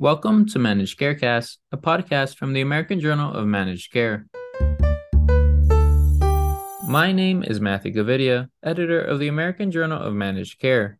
[0.00, 4.28] Welcome to Managed Carecast, a podcast from the American Journal of Managed Care.
[6.88, 10.98] My name is Matthew Gavidia, editor of the American Journal of Managed Care.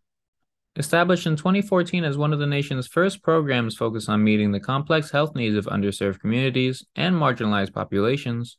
[0.77, 5.12] Established in 2014 as one of the nation's first programs focused on meeting the complex
[5.12, 8.58] health needs of underserved communities and marginalized populations,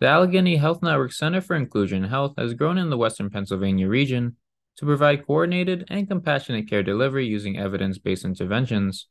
[0.00, 4.36] the Allegheny Health Network Center for Inclusion Health has grown in the Western Pennsylvania region
[4.78, 9.06] to provide coordinated and compassionate care delivery using evidence based interventions.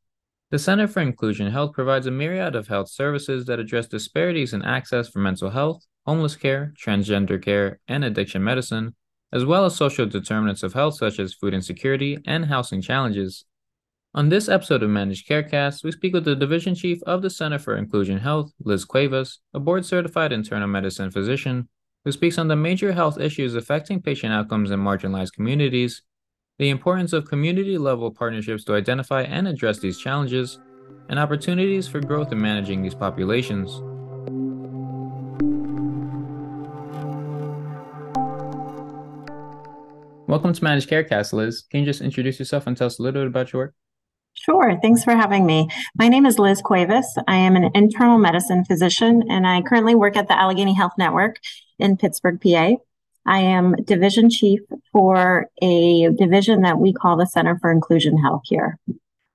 [0.51, 4.63] The Center for Inclusion Health provides a myriad of health services that address disparities in
[4.63, 8.93] access for mental health, homeless care, transgender care, and addiction medicine,
[9.31, 13.45] as well as social determinants of health such as food insecurity and housing challenges.
[14.13, 17.57] On this episode of Managed Carecast, we speak with the Division Chief of the Center
[17.57, 21.69] for Inclusion Health, Liz Cuevas, a board certified internal medicine physician,
[22.03, 26.01] who speaks on the major health issues affecting patient outcomes in marginalized communities
[26.61, 30.59] the importance of community level partnerships to identify and address these challenges,
[31.09, 33.81] and opportunities for growth in managing these populations.
[40.27, 41.63] Welcome to Managed Care Carecast, Liz.
[41.63, 43.75] Can you just introduce yourself and tell us a little bit about your work?
[44.33, 44.77] Sure.
[44.83, 45.67] Thanks for having me.
[45.95, 47.17] My name is Liz Cuevas.
[47.27, 51.37] I am an internal medicine physician, and I currently work at the Allegheny Health Network
[51.79, 52.75] in Pittsburgh, PA.
[53.25, 54.59] I am division chief
[54.91, 58.77] for a division that we call the Center for Inclusion Health here.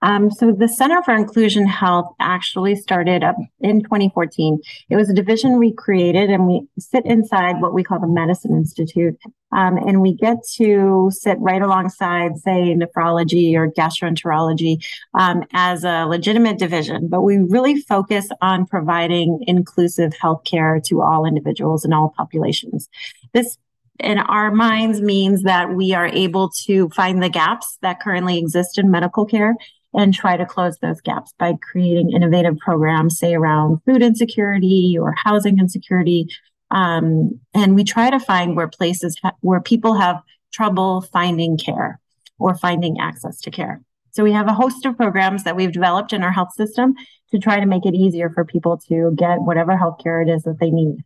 [0.03, 4.61] Um, so the Center for Inclusion Health actually started up in 2014.
[4.91, 8.53] It was a division we created, and we sit inside what we call the Medicine
[8.53, 9.19] Institute,
[9.53, 14.84] um, and we get to sit right alongside, say, nephrology or gastroenterology
[15.15, 17.09] um, as a legitimate division.
[17.09, 22.89] But we really focus on providing inclusive healthcare to all individuals and all populations.
[23.33, 23.56] This
[24.01, 28.79] in our minds means that we are able to find the gaps that currently exist
[28.79, 29.55] in medical care
[29.95, 35.15] and try to close those gaps by creating innovative programs, say around food insecurity or
[35.17, 36.29] housing insecurity.
[36.71, 40.21] Um, and we try to find where places ha- where people have
[40.53, 42.01] trouble finding care
[42.39, 43.81] or finding access to care.
[44.11, 46.95] So we have a host of programs that we've developed in our health system
[47.31, 50.43] to try to make it easier for people to get whatever health care it is
[50.43, 51.05] that they need.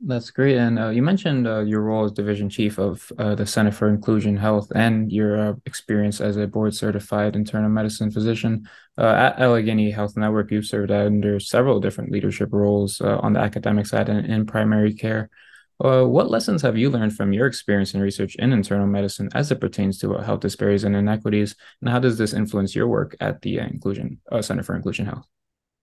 [0.00, 0.56] That's great.
[0.56, 3.88] And uh, you mentioned uh, your role as division chief of uh, the Center for
[3.88, 8.68] Inclusion Health and your uh, experience as a board certified internal medicine physician.
[8.98, 13.40] Uh, at Allegheny Health Network, you've served under several different leadership roles uh, on the
[13.40, 15.30] academic side and in primary care.
[15.78, 19.60] what lessons have you learned from your experience and research in internal medicine as it
[19.60, 21.54] pertains to health disparities and inequities?
[21.80, 25.26] And how does this influence your work at the Inclusion Center for Inclusion Health?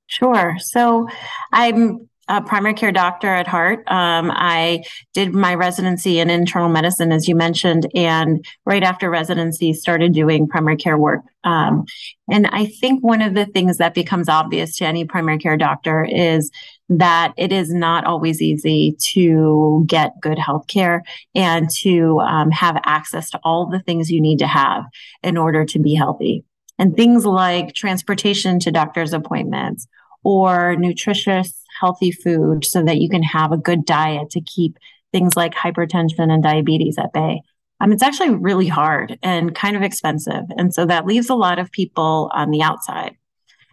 [0.07, 0.57] Sure.
[0.59, 1.07] So
[1.53, 3.79] I'm a primary care doctor at heart.
[3.87, 4.83] Um, I
[5.13, 10.47] did my residency in internal medicine, as you mentioned, and right after residency, started doing
[10.47, 11.21] primary care work.
[11.43, 11.85] Um,
[12.29, 16.05] and I think one of the things that becomes obvious to any primary care doctor
[16.05, 16.51] is
[16.89, 21.03] that it is not always easy to get good health care
[21.33, 24.85] and to um, have access to all the things you need to have
[25.23, 26.43] in order to be healthy.
[26.77, 29.87] And things like transportation to doctor's appointments
[30.23, 34.77] or nutritious healthy food so that you can have a good diet to keep
[35.11, 37.41] things like hypertension and diabetes at bay.
[37.81, 40.43] Um, it's actually really hard and kind of expensive.
[40.55, 43.17] And so that leaves a lot of people on the outside.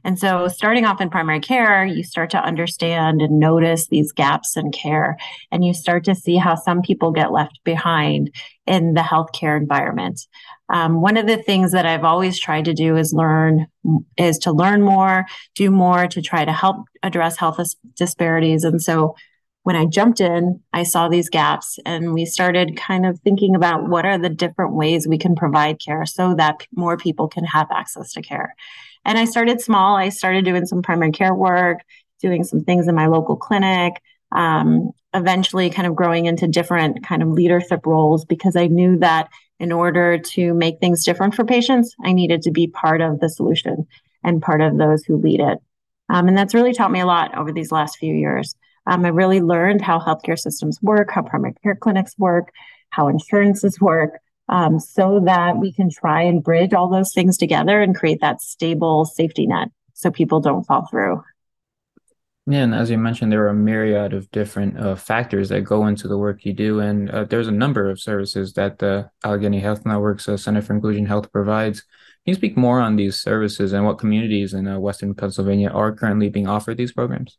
[0.05, 4.57] And so, starting off in primary care, you start to understand and notice these gaps
[4.57, 5.17] in care,
[5.51, 8.35] and you start to see how some people get left behind
[8.67, 10.21] in the healthcare environment.
[10.73, 13.67] Um, one of the things that I've always tried to do is learn,
[14.17, 17.59] is to learn more, do more to try to help address health
[17.97, 18.65] disparities.
[18.65, 19.15] And so,
[19.65, 23.87] when I jumped in, I saw these gaps and we started kind of thinking about
[23.87, 27.67] what are the different ways we can provide care so that more people can have
[27.71, 28.55] access to care.
[29.05, 29.97] And I started small.
[29.97, 31.81] I started doing some primary care work,
[32.21, 34.01] doing some things in my local clinic,
[34.33, 39.29] um, eventually kind of growing into different kind of leadership roles because I knew that
[39.59, 43.29] in order to make things different for patients, I needed to be part of the
[43.29, 43.87] solution
[44.23, 45.59] and part of those who lead it.
[46.11, 48.55] Um, and that's really taught me a lot over these last few years.
[48.87, 52.51] Um, I really learned how healthcare systems work, how primary care clinics work,
[52.91, 57.81] how insurances work, um, so that we can try and bridge all those things together
[57.83, 61.23] and create that stable safety net so people don't fall through.
[62.51, 65.87] Yeah, and as you mentioned, there are a myriad of different uh, factors that go
[65.87, 69.61] into the work you do, and uh, there's a number of services that the Allegheny
[69.61, 71.81] Health Network's uh, Center for Inclusion Health provides.
[71.81, 75.93] Can you speak more on these services and what communities in uh, Western Pennsylvania are
[75.93, 77.37] currently being offered these programs?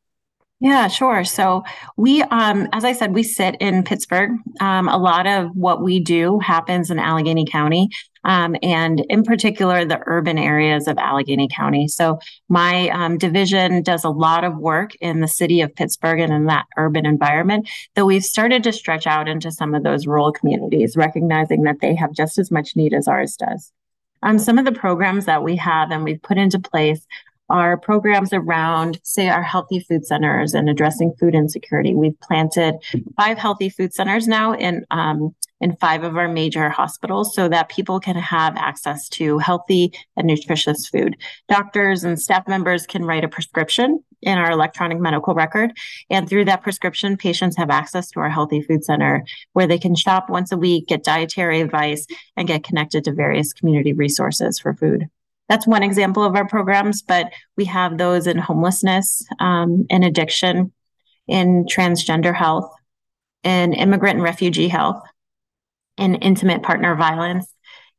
[0.61, 1.23] Yeah, sure.
[1.23, 1.63] So
[1.95, 4.31] we, um, as I said, we sit in Pittsburgh.
[4.59, 7.87] Um, a lot of what we do happens in Allegheny County,
[8.25, 11.87] um, and in particular, the urban areas of Allegheny County.
[11.87, 12.19] So
[12.49, 16.47] my um, division does a lot of work in the city of Pittsburgh and in
[16.47, 17.69] that urban environment.
[17.95, 21.95] Though we've started to stretch out into some of those rural communities, recognizing that they
[21.95, 23.71] have just as much need as ours does.
[24.21, 27.05] Um, some of the programs that we have and we've put into place
[27.49, 31.95] our programs around, say, our healthy food centers and addressing food insecurity.
[31.95, 32.75] We've planted
[33.17, 37.69] five healthy food centers now in um, in five of our major hospitals so that
[37.69, 41.17] people can have access to healthy and nutritious food.
[41.47, 45.71] Doctors and staff members can write a prescription in our electronic medical record.
[46.09, 49.23] And through that prescription, patients have access to our healthy food center
[49.53, 52.05] where they can shop once a week, get dietary advice,
[52.35, 55.09] and get connected to various community resources for food
[55.49, 60.71] that's one example of our programs, but we have those in homelessness, um, in addiction,
[61.27, 62.71] in transgender health,
[63.43, 65.01] in immigrant and refugee health,
[65.97, 67.51] in intimate partner violence,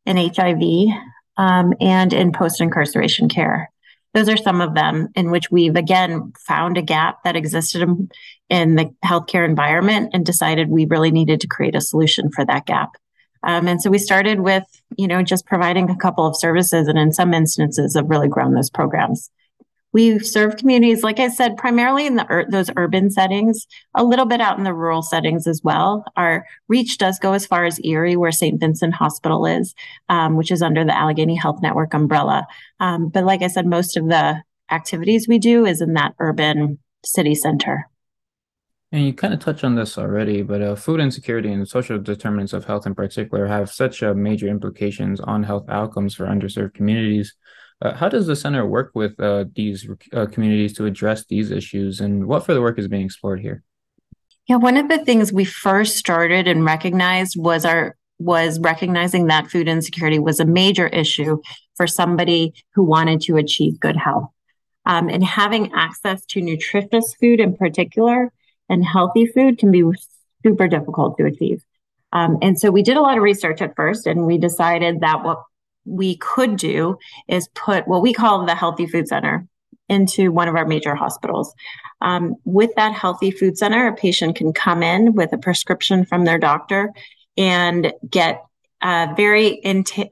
[0.06, 0.94] in HIV,
[1.36, 3.70] um, and in post incarceration care.
[4.14, 8.10] Those are some of them in which we've again found a gap that existed in,
[8.48, 12.66] in the healthcare environment and decided we really needed to create a solution for that
[12.66, 12.90] gap.
[13.42, 14.64] Um, and so we started with,
[14.96, 18.54] you know, just providing a couple of services and in some instances have really grown
[18.54, 19.30] those programs.
[19.92, 23.66] We serve communities, like I said, primarily in the those urban settings,
[23.96, 26.04] a little bit out in the rural settings as well.
[26.16, 28.60] Our reach does go as far as Erie, where St.
[28.60, 29.74] Vincent Hospital is,
[30.08, 32.46] um, which is under the Allegheny Health Network umbrella.
[32.78, 34.40] Um, but like I said, most of the
[34.70, 37.89] activities we do is in that urban city center.
[38.92, 42.52] And you kind of touched on this already, but uh, food insecurity and social determinants
[42.52, 47.36] of health in particular have such uh, major implications on health outcomes for underserved communities.
[47.80, 52.00] Uh, how does the center work with uh, these uh, communities to address these issues,
[52.00, 53.62] and what further work is being explored here?
[54.48, 59.50] Yeah, one of the things we first started and recognized was our was recognizing that
[59.50, 61.40] food insecurity was a major issue
[61.74, 64.28] for somebody who wanted to achieve good health.
[64.84, 68.30] Um, and having access to nutritious food in particular
[68.70, 69.84] and healthy food can be
[70.42, 71.62] super difficult to achieve.
[72.12, 75.22] Um, and so we did a lot of research at first, and we decided that
[75.22, 75.42] what
[75.84, 76.96] we could do
[77.28, 79.46] is put what we call the Healthy Food Center
[79.88, 81.52] into one of our major hospitals.
[82.00, 86.24] Um, with that Healthy Food Center, a patient can come in with a prescription from
[86.24, 86.92] their doctor
[87.36, 88.44] and get
[88.82, 89.60] a very,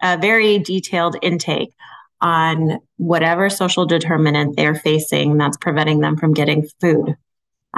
[0.03, 1.73] a very detailed intake
[2.21, 7.17] on whatever social determinant they're facing that's preventing them from getting food.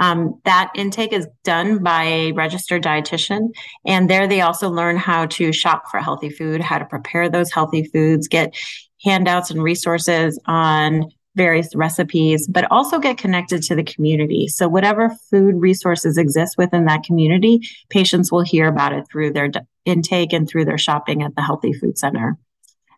[0.01, 3.49] Um, that intake is done by a registered dietitian.
[3.85, 7.51] And there they also learn how to shop for healthy food, how to prepare those
[7.51, 8.55] healthy foods, get
[9.03, 11.05] handouts and resources on
[11.35, 14.47] various recipes, but also get connected to the community.
[14.47, 19.49] So, whatever food resources exist within that community, patients will hear about it through their
[19.85, 22.37] intake and through their shopping at the Healthy Food Center.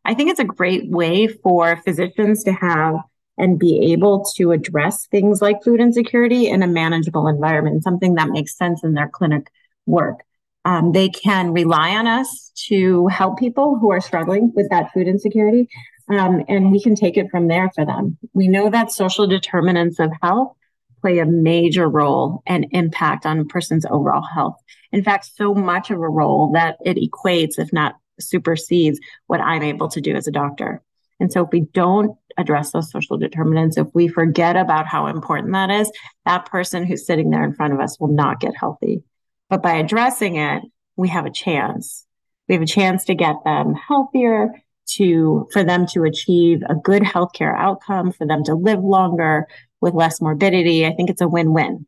[0.05, 2.95] I think it's a great way for physicians to have
[3.37, 8.29] and be able to address things like food insecurity in a manageable environment, something that
[8.29, 9.49] makes sense in their clinic
[9.85, 10.23] work.
[10.65, 15.07] Um, they can rely on us to help people who are struggling with that food
[15.07, 15.67] insecurity,
[16.09, 18.17] um, and we can take it from there for them.
[18.33, 20.55] We know that social determinants of health
[21.01, 24.55] play a major role and impact on a person's overall health.
[24.93, 29.63] In fact, so much of a role that it equates, if not supersedes, what I'm
[29.63, 30.81] able to do as a doctor.
[31.23, 35.53] And so if we don't address those social determinants, if we forget about how important
[35.53, 35.89] that is,
[36.25, 39.03] that person who's sitting there in front of us will not get healthy.
[39.49, 40.63] But by addressing it,
[40.97, 42.05] we have a chance.
[42.49, 44.51] We have a chance to get them healthier,
[44.95, 49.47] to for them to achieve a good healthcare outcome, for them to live longer
[49.79, 50.85] with less morbidity.
[50.85, 51.87] I think it's a win-win.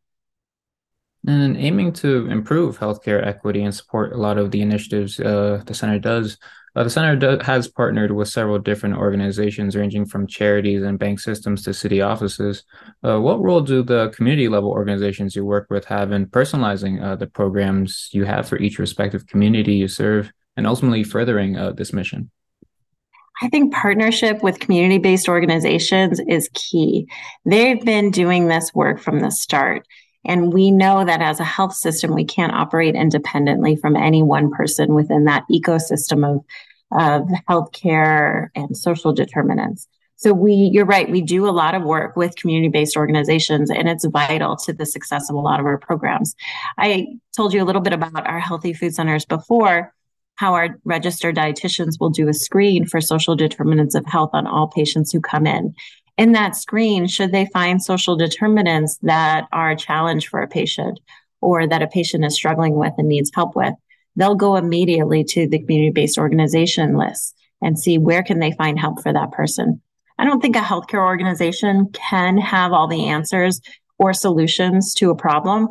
[1.26, 5.74] And aiming to improve healthcare equity and support a lot of the initiatives uh, the
[5.74, 6.38] center does,
[6.76, 11.18] uh, the center do- has partnered with several different organizations, ranging from charities and bank
[11.18, 12.64] systems to city offices.
[13.02, 17.16] Uh, what role do the community level organizations you work with have in personalizing uh,
[17.16, 21.94] the programs you have for each respective community you serve, and ultimately furthering uh, this
[21.94, 22.30] mission?
[23.42, 27.08] I think partnership with community based organizations is key.
[27.44, 29.86] They've been doing this work from the start.
[30.26, 34.50] And we know that as a health system, we can't operate independently from any one
[34.50, 36.44] person within that ecosystem of,
[36.92, 39.88] of healthcare and social determinants.
[40.18, 44.06] So we, you're right, we do a lot of work with community-based organizations and it's
[44.06, 46.34] vital to the success of a lot of our programs.
[46.78, 49.92] I told you a little bit about our healthy food centers before,
[50.36, 54.68] how our registered dietitians will do a screen for social determinants of health on all
[54.68, 55.74] patients who come in.
[56.18, 60.98] In that screen, should they find social determinants that are a challenge for a patient
[61.40, 63.74] or that a patient is struggling with and needs help with,
[64.16, 69.02] they'll go immediately to the community-based organization list and see where can they find help
[69.02, 69.80] for that person.
[70.18, 73.60] I don't think a healthcare organization can have all the answers
[73.98, 75.68] or solutions to a problem,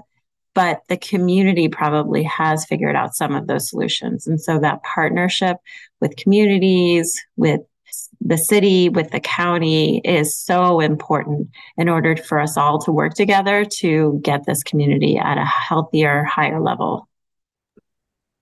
[0.53, 4.27] but the community probably has figured out some of those solutions.
[4.27, 5.57] And so that partnership
[5.99, 7.61] with communities, with
[8.25, 13.13] the city, with the county is so important in order for us all to work
[13.13, 17.07] together to get this community at a healthier, higher level.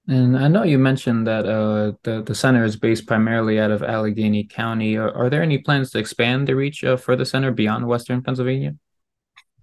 [0.08, 3.84] And I know you mentioned that uh, the the center is based primarily out of
[3.84, 4.98] Allegheny County.
[4.98, 8.22] Are, are there any plans to expand the reach uh, for the center beyond Western
[8.22, 8.76] Pennsylvania?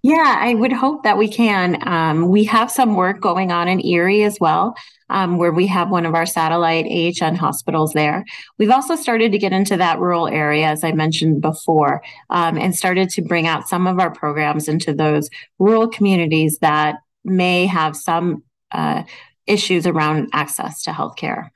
[0.03, 1.77] Yeah, I would hope that we can.
[1.87, 4.75] Um, we have some work going on in Erie as well,
[5.11, 8.25] um, where we have one of our satellite AHN hospitals there.
[8.57, 12.75] We've also started to get into that rural area, as I mentioned before, um, and
[12.75, 15.29] started to bring out some of our programs into those
[15.59, 19.03] rural communities that may have some uh,
[19.45, 21.49] issues around access to healthcare.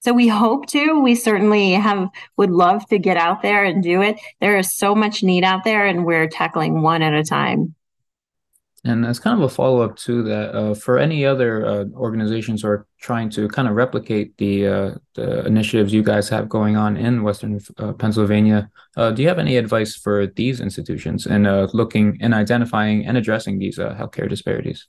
[0.00, 1.00] So we hope to.
[1.00, 4.16] We certainly have would love to get out there and do it.
[4.40, 7.76] There is so much need out there, and we're tackling one at a time.
[8.84, 12.62] And as kind of a follow up to that, uh, for any other uh, organizations
[12.62, 16.76] who are trying to kind of replicate the, uh, the initiatives you guys have going
[16.76, 21.46] on in Western uh, Pennsylvania, uh, do you have any advice for these institutions in
[21.46, 24.88] uh, looking and identifying and addressing these healthcare disparities?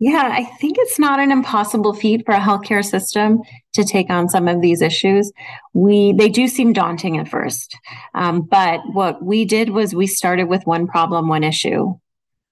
[0.00, 3.40] Yeah, I think it's not an impossible feat for a healthcare system
[3.74, 5.32] to take on some of these issues.
[5.72, 7.76] We they do seem daunting at first,
[8.14, 11.94] um, but what we did was we started with one problem, one issue,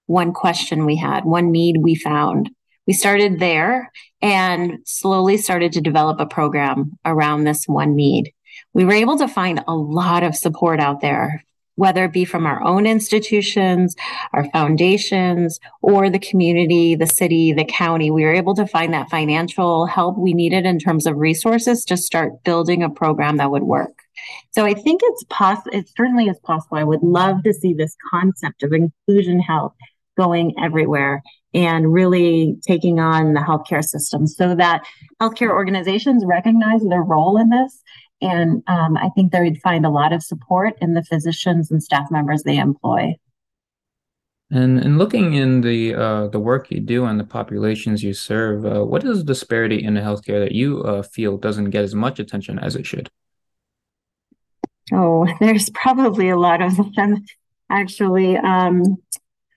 [0.05, 2.49] one question we had, one need we found.
[2.87, 3.91] We started there
[4.21, 8.33] and slowly started to develop a program around this one need.
[8.73, 11.43] We were able to find a lot of support out there
[11.75, 13.95] whether it be from our own institutions,
[14.33, 19.09] our foundations, or the community, the city, the county, we were able to find that
[19.09, 23.63] financial help we needed in terms of resources to start building a program that would
[23.63, 23.99] work.
[24.51, 26.77] So I think it's possible, it certainly is possible.
[26.77, 29.73] I would love to see this concept of inclusion health
[30.17, 31.21] going everywhere
[31.53, 34.83] and really taking on the healthcare system so that
[35.21, 37.83] healthcare organizations recognize their role in this
[38.23, 41.83] and um, I think they would find a lot of support in the physicians and
[41.83, 43.17] staff members they employ.
[44.49, 48.65] And in looking in the uh, the work you do and the populations you serve,
[48.65, 51.95] uh, what is the disparity in the healthcare that you uh, feel doesn't get as
[51.95, 53.09] much attention as it should?
[54.91, 57.25] Oh, there's probably a lot of them,
[57.69, 58.37] actually.
[58.37, 58.97] Um,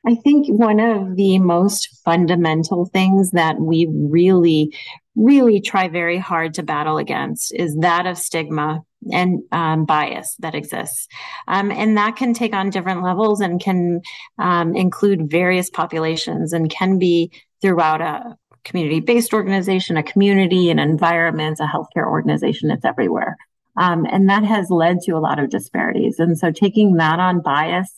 [0.07, 4.73] I think one of the most fundamental things that we really,
[5.17, 8.83] really try very hard to battle against is that of stigma
[9.13, 11.09] and um, bias that exists.
[11.49, 14.01] Um, and that can take on different levels and can
[14.39, 20.79] um, include various populations and can be throughout a community based organization, a community, an
[20.79, 22.71] environment, a healthcare organization.
[22.71, 23.37] It's everywhere.
[23.77, 26.21] Um, and that has led to a lot of disparities.
[26.21, 27.93] And so taking that on bias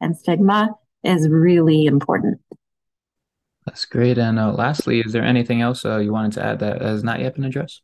[0.00, 0.70] and stigma
[1.04, 2.40] is really important.
[3.66, 4.18] That's great.
[4.18, 7.20] And uh, lastly, is there anything else uh, you wanted to add that has not
[7.20, 7.82] yet been addressed?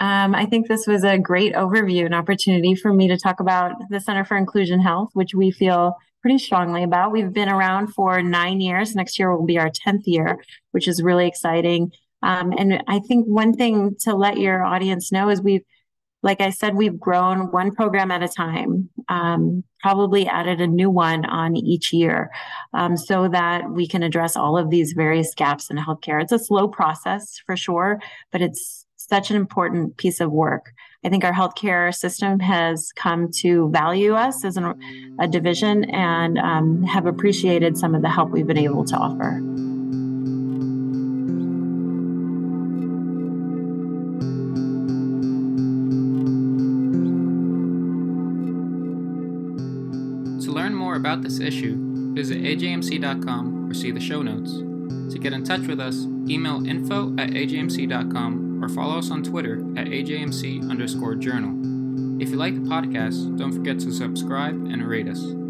[0.00, 3.72] Um, I think this was a great overview, and opportunity for me to talk about
[3.90, 7.12] the Center for Inclusion Health, which we feel pretty strongly about.
[7.12, 8.94] We've been around for nine years.
[8.94, 11.92] Next year will be our 10th year, which is really exciting.
[12.22, 15.64] Um, and I think one thing to let your audience know is we've
[16.24, 20.90] like I said, we've grown one program at a time, um, probably added a new
[20.90, 22.30] one on each year
[22.72, 26.22] um, so that we can address all of these various gaps in healthcare.
[26.22, 28.00] It's a slow process for sure,
[28.32, 30.72] but it's such an important piece of work.
[31.04, 34.74] I think our healthcare system has come to value us as an,
[35.20, 39.73] a division and um, have appreciated some of the help we've been able to offer.
[50.94, 51.76] More about this issue,
[52.14, 54.52] visit ajmc.com or see the show notes.
[55.12, 59.56] To get in touch with us, email info at ajmc.com or follow us on Twitter
[59.76, 62.22] at ajmc underscore journal.
[62.22, 65.43] If you like the podcast, don't forget to subscribe and rate us.